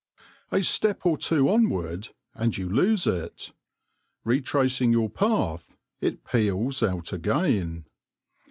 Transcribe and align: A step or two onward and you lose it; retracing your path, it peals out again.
A 0.49 0.63
step 0.63 1.05
or 1.05 1.15
two 1.15 1.47
onward 1.47 2.07
and 2.33 2.57
you 2.57 2.67
lose 2.67 3.05
it; 3.05 3.51
retracing 4.23 4.91
your 4.91 5.11
path, 5.11 5.77
it 5.99 6.25
peals 6.25 6.81
out 6.81 7.13
again. 7.13 7.85